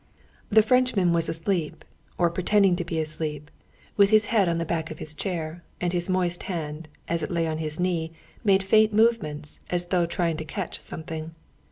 [0.49, 1.85] The Frenchman was asleep,
[2.17, 3.51] or pretending to be asleep,
[3.97, 7.29] with his head on the back of his chair, and his moist hand, as it
[7.29, 8.11] lay on his knee,
[8.43, 11.35] made faint movements, as though trying to catch something.